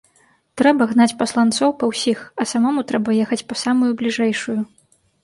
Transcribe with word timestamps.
Трэба 0.59 0.83
гнаць 0.93 1.17
пасланцоў 1.19 1.73
па 1.83 1.89
ўсіх, 1.91 2.19
а 2.45 2.47
самому 2.53 2.85
трэба 2.93 3.09
ехаць 3.27 3.39
па 3.53 3.59
самую 3.65 3.91
бліжэйшую. 4.01 4.57